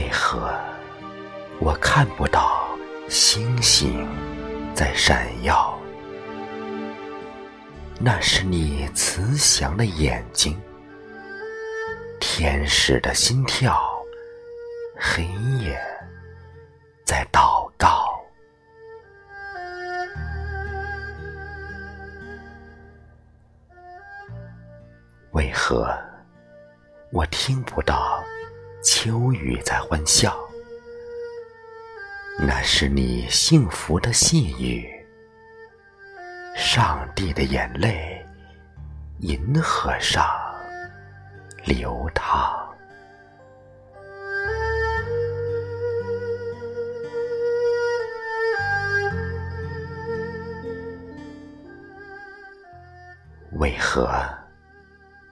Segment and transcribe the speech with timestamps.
[0.00, 0.50] 为何
[1.58, 2.66] 我看不到
[3.06, 4.08] 星星
[4.74, 5.78] 在闪耀，
[8.00, 10.58] 那是你慈祥的眼睛，
[12.18, 13.78] 天使的心跳，
[14.98, 15.22] 黑
[15.58, 15.78] 夜
[17.04, 18.18] 在祷告。
[25.32, 25.94] 为何
[27.12, 28.19] 我听不到
[28.82, 30.34] 秋雨在欢笑？
[32.38, 34.88] 那是你幸福的细语，
[36.56, 38.24] 上帝的眼泪，
[39.18, 40.24] 银河上
[41.66, 42.56] 流淌。
[53.58, 54.10] 为何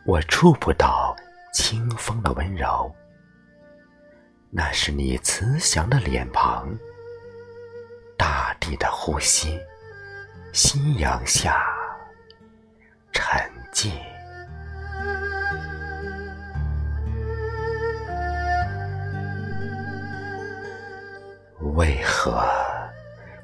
[0.05, 1.17] 我触不到
[1.55, 2.95] 清风的温柔？
[4.51, 6.69] 那是你慈祥的脸庞。
[8.17, 9.61] 大地的呼吸，
[10.53, 11.63] 夕阳下
[13.13, 13.41] 沉
[13.73, 13.93] 寂。
[21.77, 22.43] 为何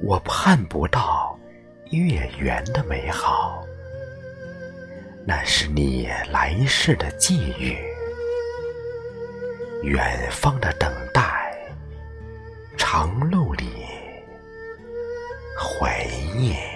[0.00, 1.38] 我盼不到
[1.90, 3.64] 月圆的美好？
[5.26, 7.78] 那是你来世的际遇，
[9.84, 11.54] 远方的等待，
[12.78, 13.84] 长路里。
[15.58, 16.73] 怀念。